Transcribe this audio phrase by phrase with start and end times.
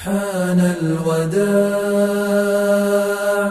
[0.00, 0.60] حان
[1.96, 3.50] الوداع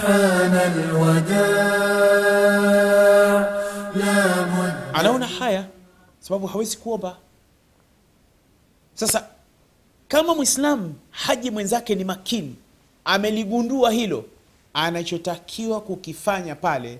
[0.00, 2.34] حان الوداع
[3.96, 5.66] لا مد anaona haya
[6.20, 7.16] sababu hawezi kuomba
[8.94, 9.26] sasa
[10.08, 12.56] kama mwislamu haji mwenzake ni makini
[13.04, 14.24] ameligundua hilo
[14.74, 16.98] anachotakiwa kukifanya pale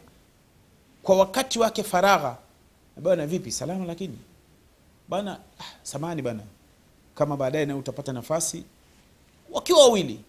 [1.02, 2.36] kwa wakati wake faragha
[2.96, 4.18] bana vipi salama lakini
[5.08, 6.42] bana ah, samani bana
[7.14, 8.64] kama baadaye na utapata nafasi
[9.52, 10.20] wakiwa wawili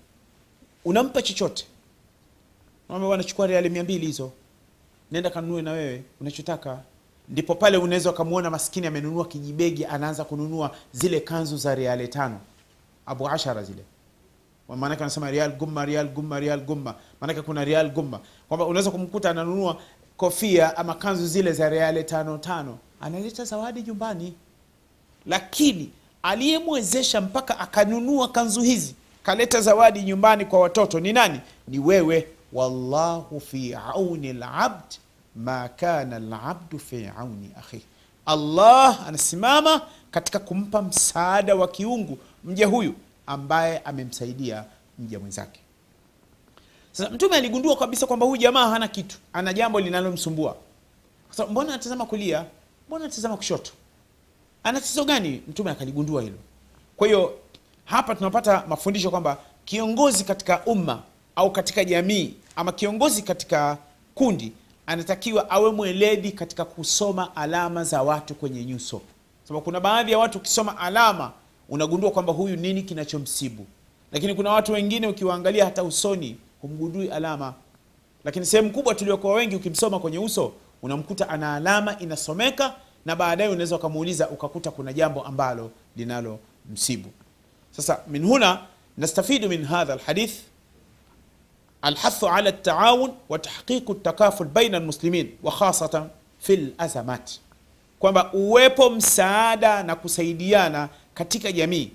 [0.85, 1.67] unampa chochote.
[2.89, 4.33] Nachukua reali mia mbili hizo
[5.13, 6.79] nenda kanunue na wewe unachotaka.
[7.29, 12.41] Ndipo pale unaweza ukamwona maskini amenunua kijibegi anaanza kununua zile kanzu za reale tano
[13.07, 13.83] abu ashara zile.
[14.77, 16.95] Maanake anasema rial gumma rial gumma rial gumma.
[17.21, 18.21] Maanake kuna rial gumma.
[18.49, 19.77] Kwamba unaweza kumkuta ananunua
[20.17, 22.79] kofia ama kanzu zile za reale tano tano.
[23.01, 24.35] Analeta zawadi nyumbani.
[25.27, 25.91] Lakini
[26.23, 31.01] aliyemwezesha mpaka akanunua kanzu hizi kaleta zawadi nyumbani kwa watoto.
[31.01, 31.41] Ni nani?
[31.69, 32.27] Ni wewe.
[32.53, 34.95] Wallahu fi auni labd
[35.37, 37.83] ma kana labdu fi auni akhi.
[38.27, 42.95] Allah anasimama katika kumpa msaada wa kiungu mja huyu
[43.27, 44.65] ambaye amemsaidia
[44.99, 45.61] mja mwenzake.
[46.93, 49.17] Sasa mtume aligundua kabisa kwamba huyu jamaa hana kitu.
[49.33, 50.57] Ana jambo linalomsumbua.
[51.31, 52.45] Sasa mbona anatazama kulia?
[52.89, 53.71] Mbona anatazama kushoto?
[54.65, 55.43] Ana tatizo gani?
[55.49, 56.37] Mtume akaligundua hilo.
[56.97, 57.39] Kwa hiyo
[57.91, 61.03] hapa tunapata mafundisho kwamba kiongozi katika umma
[61.37, 63.79] au katika jamii ama kiongozi katika
[64.15, 64.53] kundi
[64.87, 69.01] anatakiwa awe mweledi katika kusoma alama za watu kwenye nyuso.
[69.45, 71.33] Sababu kuna baadhi ya watu ukisoma alama
[71.69, 73.67] unagundua kwamba huyu nini kinachomsibu.
[74.13, 77.55] Lakini kuna watu wengine ukiwaangalia hata usoni humgundui alama.
[78.25, 80.53] Lakini sehemu kubwa tuliokuwa wengi ukimsoma kwenye uso
[80.83, 82.75] unamkuta ana alama inasomeka
[83.07, 86.39] na baadaye unaweza ukamuuliza ukakuta kuna jambo ambalo linalo
[86.73, 87.09] msibu
[87.77, 88.63] sasa min huna
[88.99, 90.35] nastafidu min hadha alhadith
[91.83, 96.09] alhathu ala ltaawun wa tahqiqu takaful baina almuslimin wakhasatan
[96.39, 97.31] fi lazamat
[97.99, 101.91] kwamba uwepo msaada na kusaidiana katika jamii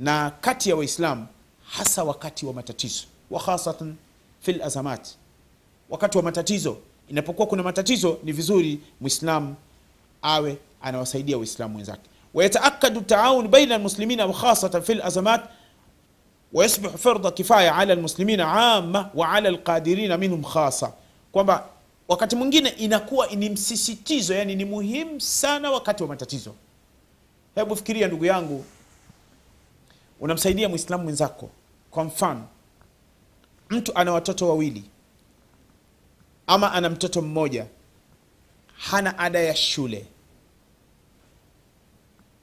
[0.00, 1.26] na kati ya waislamu
[1.66, 3.04] hasa wakati wa matatizo.
[3.30, 3.60] Wa
[4.40, 5.08] fi lazamat
[5.90, 6.76] wakati wa matatizo
[7.08, 9.54] inapokuwa kuna matatizo ni vizuri mwislamu
[10.22, 15.41] awe anawasaidia waislamu wenzake wayataakadu taawun baina almuslimina wa khasatan fi lazamat
[16.53, 20.93] ويصبح فرض كفاية على المسلمين عامة وعلى القادرين منهم خاصة
[21.31, 21.65] kwamba
[22.07, 26.55] wakati mwingine inakuwa ni msisitizo yani ni muhimu sana wakati wa matatizo
[27.55, 28.65] hebu fikiria ndugu yangu
[30.19, 31.49] unamsaidia mwislamu mwenzako
[31.91, 32.47] kwa mfano
[33.69, 34.83] mtu ana watoto wawili
[36.47, 37.65] ama ana mtoto mmoja
[38.77, 40.05] hana ada ya shule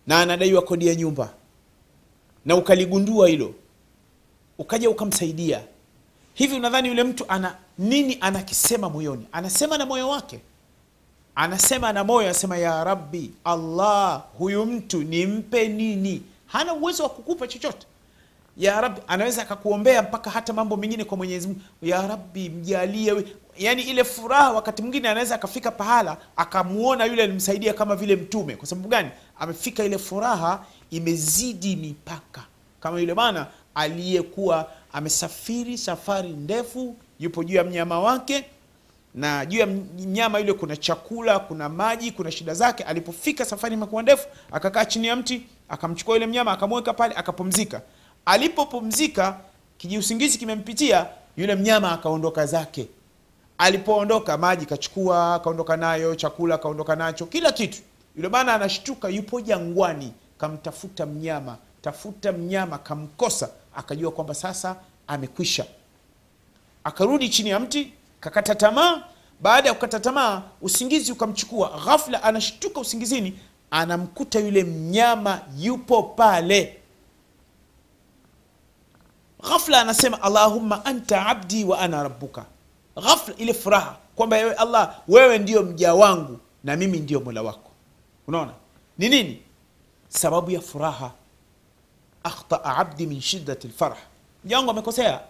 [0.08, 1.34] na anadaiwa kodi ya nyumba.
[2.46, 3.54] Na ukaligundua hilo
[4.58, 5.62] ukaja ukamsaidia.
[6.34, 9.26] Hivi unadhani yule mtu ana nini anakisema moyoni?
[9.32, 10.40] Anasema na moyo wake?
[11.36, 16.22] Anasema na moyo anasema ya rabbi allah huyu mtu nimpe nini?
[16.48, 17.88] Hana uwezo wa kukupa chochote
[18.58, 21.62] ya rabbi anaweza akakuombea mpaka hata mambo mengine kwa mwenyezi mungu.
[21.82, 23.26] Ya rabbi mjalie we-
[23.58, 28.56] yaani ile furaha wakati mwingine anaweza akafika pahala akamuona yule alimsaidia kama vile mtume.
[28.56, 29.10] Kwa sababu gani?
[29.40, 32.42] Amefika ile furaha imezidi mipaka.
[32.80, 38.46] Kama yule bana aliyekuwa amesafiri safari ndefu yupo juu ya mnyama wake
[39.16, 42.84] na juu ya mnyama yule kuna chakula kuna maji kuna shida zake.
[42.84, 47.82] Alipofika safari imekuwa ndefu akakaa chini ya mti akamchukua yule mnyama akamweka pale akapumzika
[48.28, 49.38] alipopumzika
[49.78, 51.06] kijiusingizi kimempitia
[51.38, 52.88] yule mnyama akaondoka zake.
[53.58, 57.78] Alipoondoka maji kachukua kaondoka nayo chakula kaondoka nacho kila kitu.
[58.16, 61.58] Yule bana anashtuka yupo jangwani kamtafuta mnyama.
[61.82, 64.76] Tafuta mnyama kamkosa akajua kwamba sasa
[65.08, 65.66] amekwisha.
[66.84, 69.04] Akarudi chini ya mti kakata tamaa.
[69.42, 71.82] Baada ya kukata tamaa usingizi ukamchukua.
[71.86, 73.40] Ghafla anashtuka usingizini
[73.72, 76.77] anamkuta yule mnyama yupo pale
[79.44, 82.46] ghafla anasema allahumma anta abdi wa ana rabbuka.
[82.96, 87.72] Ghafla ile furaha kwamba ewe allah wewe ndio mja wangu na mimi ndio mola wako.
[88.28, 88.52] Unaona?
[88.98, 89.42] Ni nini?
[90.10, 91.12] Sababu ya furaha.
[92.24, 93.98] Akhtaa abdi min shiddati lfarah
[94.46, 95.22] mja wangu amekosea.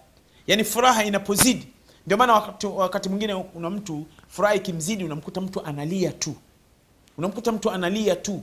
[0.47, 1.67] Yani furaha inapozidi.
[2.05, 6.35] Ndio maana wakati, wakati mwingine una mtu furaha ikimzidi unamkuta mtu analia tu.
[7.17, 8.41] Unamkuta mtu analia tu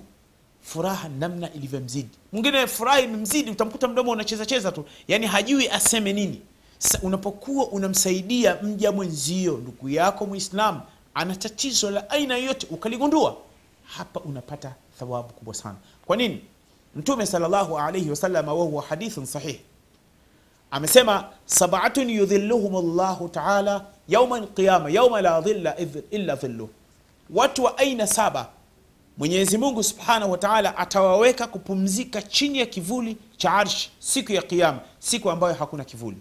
[0.64, 2.08] furaha namna ilivyomzidi.
[2.32, 4.84] Mwingine furaha imemzidi utamkuta mdomo unacheza cheza tu.
[5.08, 6.40] Yani hajui aseme nini.
[6.78, 10.80] Sa, unapokuwa unamsaidia mja mwenzio ndugu yako mwislamu
[11.14, 13.36] ana tatizo la aina yoyote ukaligundua
[13.84, 15.76] hapa unapata thawabu kubwa sana.
[16.06, 16.40] Kwa nini?
[16.96, 19.56] Mtume salllahu alaihi wasalama wahuwa hadithun sahih.
[20.70, 25.76] Amesema sabatun yudhilluhum llahu taala yauma alqiyama yauma la dhilla
[26.10, 26.68] illa dhilluh.
[27.30, 28.48] Watu wa aina saba
[29.18, 34.80] mwenyezi mungu subhanahu wa taala atawaweka kupumzika chini ya kivuli cha arshi siku ya kiama
[34.98, 36.16] siku ambayo hakuna kivuli.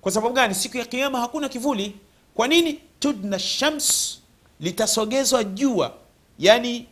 [0.00, 0.54] Kwa sababu gani?
[0.54, 1.96] Siku ya kiama hakuna kivuli.
[2.34, 2.80] Kwa nini?
[2.98, 4.18] Tudna shams
[4.60, 5.94] litasogezwa jua.
[6.38, 6.86] Yani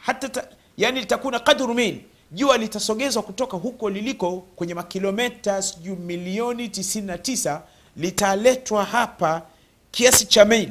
[0.00, 1.76] hata ta, yani litakuna qadru
[2.32, 7.60] jua litasogezwa kutoka huko liliko kwenye makilometa sijuu milioni 99
[7.96, 9.42] litaletwa hapa
[9.90, 10.70] kiasi cha mail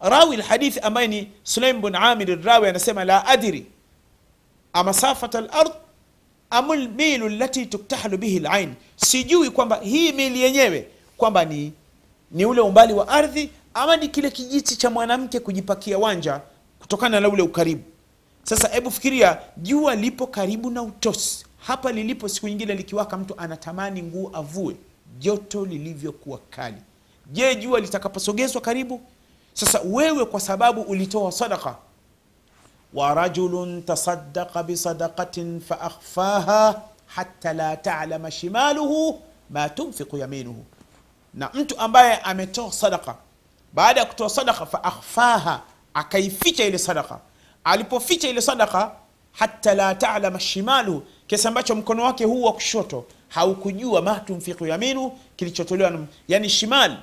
[0.00, 3.66] rawi lhadithi ambaye ni sulaim bn amir rawi anasema la adri
[4.72, 5.72] amasafata lard
[6.50, 11.72] amulmilu lati tuktahalu bihi lain sijui kwamba hii mili yenyewe kwamba ni
[12.30, 16.40] ni ule umbali wa ardhi ama ni kile kijiti cha mwanamke kujipakia wanja
[16.80, 17.82] kutokana na ule ukaribu.
[18.42, 21.44] Sasa hebu fikiria jua lipo karibu na utosi.
[21.58, 24.76] Hapa lilipo siku nyingine likiwaka mtu anatamani nguo avue
[25.18, 26.76] joto lilivyokuwa kali.
[27.26, 29.00] Je jua litakaposogezwa karibu
[29.52, 31.76] sasa wewe kwa sababu ulitoa sadaka
[32.94, 39.20] wa rajulun tasaddaqa bisadaqatin faakhfaha hata la talama shimaluhu
[39.50, 40.64] ma tunfiqu yaminuhu.
[41.34, 43.14] Na mtu ambaye ametoa sadaka
[43.72, 45.62] baada ya kutoa sadaka faakhfaha
[45.94, 47.18] akaificha ile sadaka
[47.64, 48.92] alipoficha ile sadaka
[49.32, 55.12] hata la talama shimaluhu kiasi ambacho mkono wake huu wa kushoto haukujua ma tunfiqu yaminu
[55.36, 55.92] kilichotolewa
[56.28, 56.96] yani shimal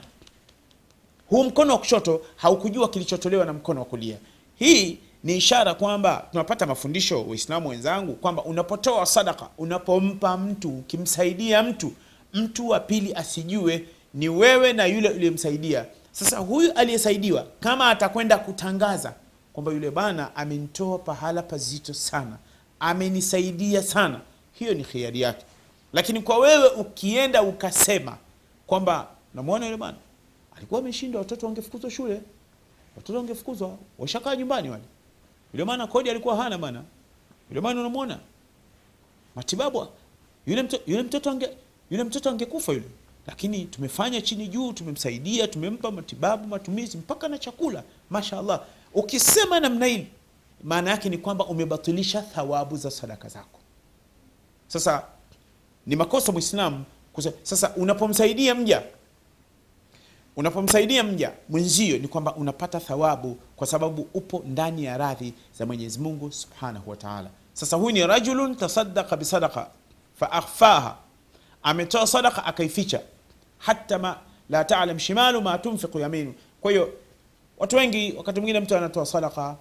[1.30, 4.18] huu mkono wa kushoto haukujua kilichotolewa na mkono wa kulia.
[4.56, 11.94] Hii ni ishara kwamba tunapata mafundisho waislamu wenzangu kwamba unapotoa sadaka unapompa mtu ukimsaidia mtu
[12.34, 15.86] mtu wa pili asijue ni wewe na yule uliyemsaidia.
[16.12, 19.14] Sasa huyu aliyesaidiwa kama atakwenda kutangaza
[19.54, 22.38] kwamba yule bana amenitoa pahala pazito sana
[22.80, 24.20] amenisaidia sana
[24.54, 25.46] hiyo ni khiari yake.
[25.94, 28.18] Lakini kwa wewe ukienda ukasema
[28.68, 29.98] kwamba namwona yule bana
[30.58, 32.22] alikuwa ameshindwa, watoto wangefukuzwa shule.
[32.98, 33.78] Watoto wangefukuzwa.
[34.00, 34.84] Washakaa nyumbani wale.
[35.54, 36.84] Yule maana kodi alikuwa hana bana.
[37.50, 38.20] Yule maana unamwona.
[39.36, 39.88] Matibabu
[40.46, 41.50] yule mtoto, yule mtoto ange
[41.92, 42.86] yule mtoto angekufa yule.
[43.28, 47.84] Lakini tumefanya chini juu tumemsaidia tumempa matibabu matumizi mpaka na chakula.
[48.10, 50.08] Mashaallah ukisema namna hili
[50.64, 53.60] maana yake ni kwamba umebatilisha thawabu za sadaka zako.
[54.68, 55.04] Sasa
[55.86, 56.84] ni makosa mwislamu
[57.44, 58.84] sasa unapomsaidia mja
[60.38, 66.00] unapomsaidia mja mwenzio ni kwamba unapata thawabu kwa sababu upo ndani ya radhi za mwenyezi
[66.00, 66.98] mungu subhanahu wa
[67.54, 69.68] sasa huyu ni rajulun tasaddaqa bisadaqa
[70.20, 70.98] faakhfaha
[71.64, 73.02] ametoa sadaka akaificha.
[73.58, 74.18] Hata ma
[74.50, 76.34] la talam shimalu ma tunfiqu yaminu.
[76.62, 76.94] Kwa hiyo
[77.58, 79.56] watu wengi wakati mwingine mtu anatoa sadaka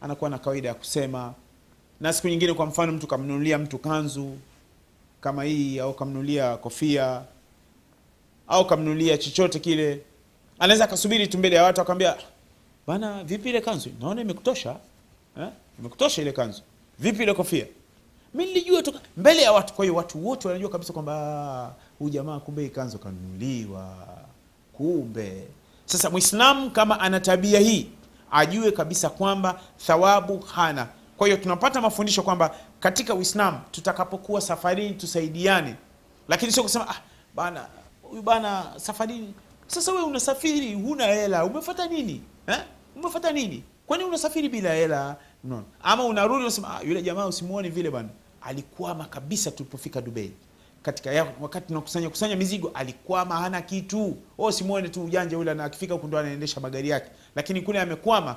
[0.00, 1.34] anakuwa na kawaida ya kusema.
[2.00, 4.38] Na siku nyingine kwa mfano mtu kamnunulia mtu kanzu
[5.20, 7.22] kama hii au kamnunulia kofia
[8.48, 10.00] au kamnunulia chochote kile
[10.58, 12.16] anaweza akasubiri tu mbele ya watu akamwambia
[12.86, 13.90] bana vipi ile kanzu?
[14.00, 14.76] Naona imekutosha
[15.40, 15.48] eh?
[15.78, 16.62] imekutosha ile kanzu.
[16.98, 17.66] Vipi ile kofia?
[18.34, 19.74] Mi nilijua tu mbele ya watu.
[19.74, 23.94] Kwa hiyo watu wote wanajua kabisa kwamba "Ah, huyu jamaa kumbe kanzu kanunuliwa.
[24.72, 25.44] Kumbe.
[25.84, 27.88] Sasa mwislamu kama ana tabia hii
[28.30, 30.88] ajue kabisa kwamba thawabu hana.
[31.16, 35.74] Kwa hiyo tunapata mafundisho kwamba katika uislamu tutakapokuwa safarini tusaidiane.
[36.28, 37.00] Lakini sio kusema ah,
[37.34, 37.66] bana
[38.02, 39.34] huyu bana safarini
[39.74, 42.22] sasa wewe unasafiri huna hela umefata nini?
[42.46, 42.58] Eh?
[42.96, 43.62] umefata nini?
[43.86, 45.16] Kwani unasafiri bila hela?
[45.44, 45.64] No.
[45.82, 48.08] ama unarudi unasema ah, yule jamaa usimuone vile bana
[48.42, 50.32] alikwama kabisa tulipofika dubai.
[50.82, 54.16] Katika ya, wakati tunakusanya kusanya mizigo alikwama hana kitu.
[54.38, 57.10] O simuone tu ujanja ule na akifika huku ndo anaendesha magari yake.
[57.36, 58.36] Lakini kule amekwama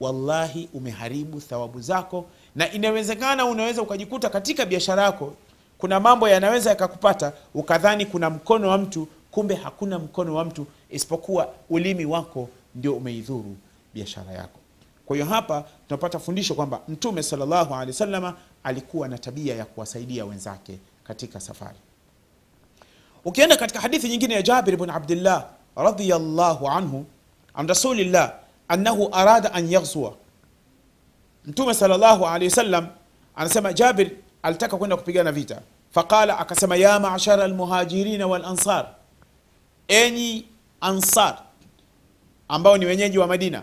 [0.00, 2.26] wallahi umeharibu thawabu zako.
[2.56, 5.34] Na inawezekana unaweza ukajikuta katika biashara yako
[5.78, 11.48] kuna mambo yanaweza yakakupata ukadhani kuna mkono wa mtu kumbe hakuna mkono wa mtu isipokuwa
[11.70, 13.56] ulimi wako ndio umeidhuru
[13.94, 14.58] biashara yako.
[15.06, 20.24] Kwa hiyo hapa tunapata fundisho kwamba mtume salllahu alehi wasalama alikuwa na tabia ya kuwasaidia
[20.24, 21.78] wenzake katika safari.
[23.24, 27.04] Ukienda katika hadithi nyingine ya jabir bn abdillah radiallahu anhu
[27.54, 28.34] an rasulillah
[28.68, 30.14] annahu arada an yaghzua
[31.46, 32.86] mtume salllahu alehi wasallam
[33.36, 34.10] anasema jabir
[34.42, 35.60] alitaka kwenda kupigana vita.
[35.90, 38.86] Faqala akasema ya mashara almuhajirina walansar
[39.88, 40.44] enyi
[40.80, 41.38] ansar
[42.48, 43.62] ambao ni wenyeji wa madina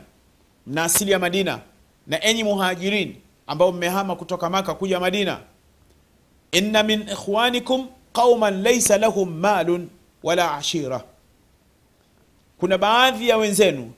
[0.68, 1.60] na asili ya madina
[2.08, 3.16] na enyi muhajirin
[3.48, 5.40] ambao mmehama kutoka maka kuja madina
[6.52, 9.90] inna min ikhwanikum qauman laysa lahum malun
[10.24, 11.04] wala ashira.
[12.60, 13.92] Kuna baadhi ya wenzenu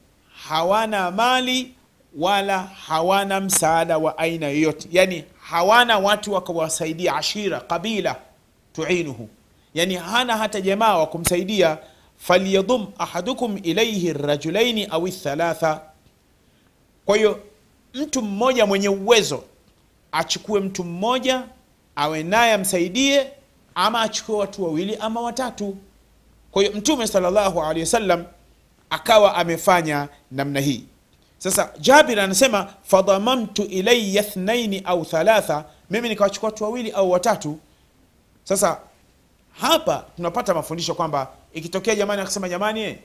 [0.48, 1.74] hawana mali
[2.18, 4.88] wala hawana msaada wa aina yoyote.
[4.92, 8.16] Yani hawana watu wakawasaidia ashira qabila
[8.74, 9.30] tuinuhu.
[9.74, 11.78] Yani hana hata jamaa wa kumsaidia
[12.18, 15.82] falyadhum ahadukum ilaihi rajulaini au thalatha
[17.06, 17.40] kwa hiyo
[17.94, 19.44] mtu mmoja mwenye uwezo
[20.12, 21.44] achukue mtu mmoja
[21.96, 23.32] awe naye amsaidie
[23.76, 25.78] ama achukue watu wawili ama watatu.
[26.52, 28.26] Kwa hiyo mtume salllahu alehi wasallam
[28.90, 30.84] akawa amefanya namna hii.
[31.38, 37.60] Sasa jabir anasema fadhamamtu ilaya thnaini au thalatha mimi nikawachukua watu wawili au watatu.
[38.44, 38.80] Sasa
[39.52, 41.28] hapa tunapata mafundisho kwamba
[41.58, 42.98] ikitokea jamani akasema jamani eh,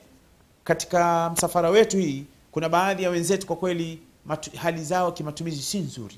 [0.63, 5.79] katika msafara wetu hii kuna baadhi ya wenzetu kwa kweli matu, hali zao kimatumizi si
[5.79, 6.17] nzuri.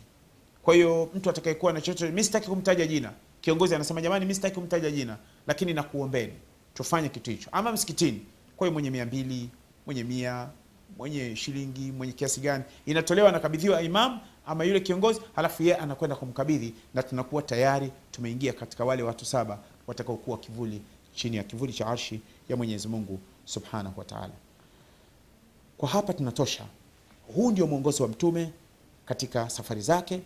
[0.64, 3.12] Kwa hiyo mtu atakayekuwa na chochote mi sitaki kumtaja jina.
[3.42, 6.34] Kiongozi anasema jamani mi sitaki kumtaja jina lakini nakuombeni
[6.74, 7.50] tufanye kitu hicho.
[7.52, 8.22] Ama msikitini
[8.58, 9.50] kwa hiyo mwenye mia mbili
[9.86, 10.48] mwenye mia
[10.98, 16.74] mwenye shilingi mwenye kiasi gani inatolewa anakabidhiwa imam ama yule kiongozi halafu yeye anakwenda kumkabidhi
[16.94, 20.82] na tunakuwa tayari tumeingia katika wale watu saba watakaokuwa kivuli
[21.16, 24.34] chini ya kivuli cha arshi ya mwenyezi mungu subhanahu wa taala.
[25.78, 26.66] Kwa hapa tunatosha.
[27.36, 28.52] Huu ndio mwongozo wa mtume
[29.06, 30.22] katika safari zake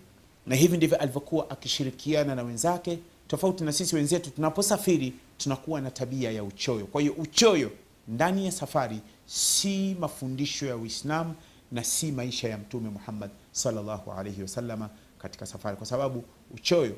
[0.47, 4.29] na hivi ndivyo alivyokuwa akishirikiana na wenzake tofauti na sisi wenzetu.
[4.29, 6.85] Tunaposafiri tunakuwa na tabia ya uchoyo.
[6.85, 7.71] Kwa hiyo uchoyo
[8.07, 11.35] ndani ya safari si mafundisho ya uislamu
[11.71, 15.77] na si maisha ya mtume muhammad salllahu alaihi wasalama katika safari.
[15.77, 16.95] Kwa sababu uchoyo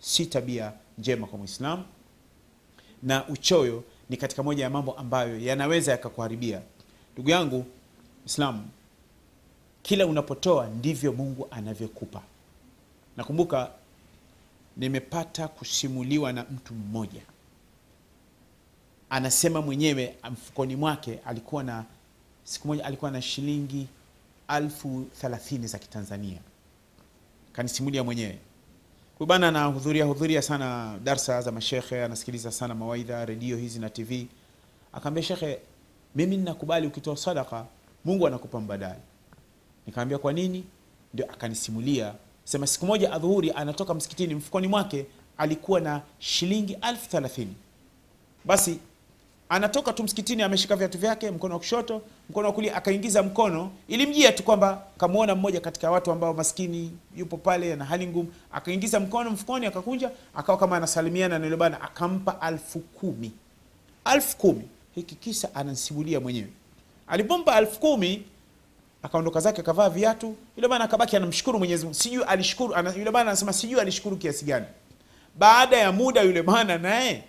[0.00, 1.84] si tabia njema kwa mwislamu
[3.02, 6.60] na uchoyo ni katika moja ya mambo ambayo yanaweza yakakuharibia.
[7.14, 7.66] Ndugu yangu
[8.26, 8.68] islamu
[9.82, 12.22] kila unapotoa ndivyo mungu anavyokupa.
[13.16, 13.70] Nakumbuka
[14.76, 17.22] nimepata kusimuliwa na mtu mmoja.
[19.10, 21.84] Anasema mwenyewe mfukoni mwake alikuwa na
[22.44, 23.86] siku moja alikuwa na shilingi
[24.48, 26.38] alfu thelathini za kitanzania.
[27.52, 28.38] Kanisimulia mwenyewe
[29.22, 34.26] huyu bana anahudhuria hudhuria sana darsa za mashekhe anasikiliza sana mawaidha redio hizi na tv
[34.92, 35.58] akaambia shekhe
[36.14, 37.66] mimi ninakubali ukitoa sadaka
[38.04, 39.00] mungu anakupa mbadali
[39.86, 40.64] nikaambia kwa nini?
[41.14, 42.14] Ndio akanisimulia
[42.44, 45.06] sema siku moja adhuhuri anatoka msikitini mfukoni mwake
[45.38, 47.54] alikuwa na shilingi elfu thelathini.
[48.44, 48.78] Basi
[49.48, 53.70] anatoka tu msikitini ameshika viatu vyake mkono wa kushoto mkono wa kulia akaingiza mkono.
[53.88, 58.32] Ilimjia tu kwamba kamuona mmoja katika watu ambao maskini yupo pale na hali ngumu.
[58.52, 63.32] Akaingiza mkono mfukoni akakunja akawa kama anasalimiana na yule akampa alfu kumi.
[64.04, 64.62] Alfu kumi.
[64.94, 66.48] Hiki kisa anansimulia mwenyewe.
[67.06, 68.22] Alipompa alfu kumi
[69.02, 70.36] akaondoka zake akavaa viatu.
[70.56, 71.94] Yule bana akabaki anamshukuru mwenyezi mungu.
[71.94, 74.66] Sijui alishukuru ana, yule bana anasema sijui alishukuru kiasi gani.
[75.38, 77.24] Baada ya muda yule bana naye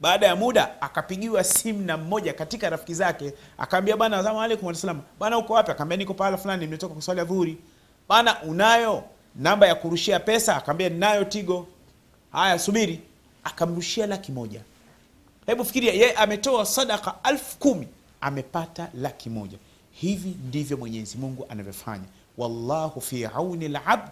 [0.00, 5.00] baada ya muda akapigiwa simu na mmoja katika rafiki zake akaambia bana asalamu alaikum waalaikum
[5.20, 5.70] bana uko wapi?
[5.70, 7.58] Akaambia niko pahala fulani nimetoka kuswali dhuhuri.
[8.08, 9.04] bana unayo
[9.36, 10.56] namba ya kurushia pesa?
[10.56, 11.66] Akaambia ninayo tigo.
[12.32, 13.00] Haya subiri.
[13.44, 14.60] Akamrushia laki moja.
[15.46, 17.88] Hebu fikiria yeye ametoa sadaka alfu kumi
[18.20, 19.58] amepata laki moja.
[19.92, 22.04] Hivi ndivyo mwenyezi mungu anavyofanya.
[22.38, 24.08] Wallahu fi auni labd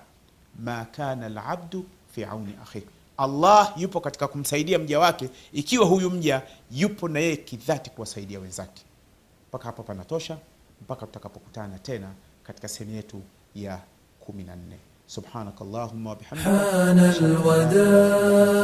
[0.64, 2.83] ma kana labdu fi auni akhih
[3.18, 8.82] allah yupo katika kumsaidia mja wake ikiwa huyu mja yupo na yeye kidhati kuwasaidia wenzake.
[9.49, 10.37] Mpaka hapo panatosha
[10.82, 12.08] mpaka tutakapokutana tena
[12.42, 13.23] katika sehemu yetu
[13.54, 13.80] ya
[14.32, 14.56] 14
[15.08, 16.99] سبحانك اللهم وبحمدك حان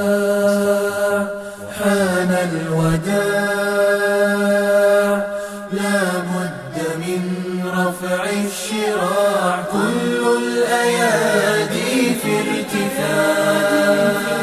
[0.02, 1.26] الوداع
[1.78, 2.32] حان
[3.92, 5.16] الوداع
[5.72, 5.98] لا
[6.32, 7.22] بد من
[7.66, 14.41] رفع الشراع كل الأيادي في ارتفاع